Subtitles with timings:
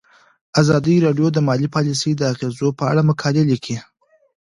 [0.61, 3.79] ازادي راډیو د مالي پالیسي د اغیزو په اړه مقالو لیکلي.